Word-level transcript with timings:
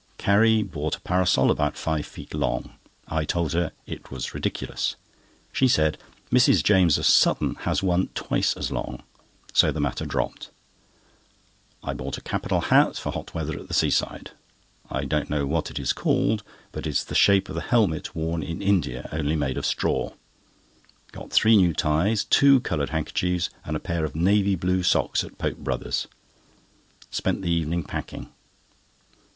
Carrie 0.17 0.63
bought 0.63 0.95
a 0.95 1.01
parasol 1.01 1.51
about 1.51 1.77
five 1.77 2.07
feet 2.07 2.33
long. 2.33 2.73
I 3.07 3.23
told 3.23 3.53
her 3.53 3.71
it 3.85 4.09
was 4.09 4.33
ridiculous. 4.33 4.95
She 5.53 5.67
said: 5.67 5.99
"Mrs. 6.31 6.63
James, 6.63 6.97
of 6.97 7.05
Sutton, 7.05 7.53
has 7.65 7.83
one 7.83 8.07
twice 8.15 8.57
as 8.57 8.71
long 8.71 9.03
so;" 9.53 9.71
the 9.71 9.79
matter 9.79 10.07
dropped. 10.07 10.49
I 11.83 11.93
bought 11.93 12.17
a 12.17 12.21
capital 12.21 12.61
hat 12.61 12.95
for 12.95 13.11
hot 13.11 13.35
weather 13.35 13.59
at 13.59 13.67
the 13.67 13.75
seaside. 13.75 14.31
I 14.89 15.05
don't 15.05 15.29
know 15.29 15.45
what 15.45 15.69
it 15.69 15.77
is 15.77 15.93
called, 15.93 16.41
but 16.71 16.87
it 16.87 16.89
is 16.89 17.03
the 17.03 17.13
shape 17.13 17.47
of 17.47 17.53
the 17.53 17.61
helmet 17.61 18.15
worn 18.15 18.41
in 18.41 18.59
India, 18.59 19.07
only 19.11 19.35
made 19.35 19.55
of 19.55 19.67
straw. 19.67 20.13
Got 21.11 21.29
three 21.31 21.55
new 21.55 21.75
ties, 21.75 22.23
two 22.25 22.59
coloured 22.61 22.89
handkerchiefs, 22.89 23.51
and 23.63 23.75
a 23.75 23.79
pair 23.79 24.03
of 24.03 24.15
navy 24.15 24.55
blue 24.55 24.81
socks 24.81 25.23
at 25.23 25.37
Pope 25.37 25.57
Brothers. 25.57 26.07
Spent 27.11 27.43
the 27.43 27.51
evening 27.51 27.83
packing. 27.83 28.31